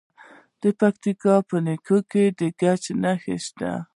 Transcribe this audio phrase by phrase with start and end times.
[0.61, 3.71] د پکتیکا په نکې کې د ګچ نښې شته.